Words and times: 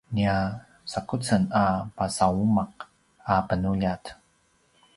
nia 0.15 0.35
sakucen 0.91 1.43
a 1.61 1.65
pasauma’ 1.97 2.63
a 3.33 3.35
penuljat 3.47 4.03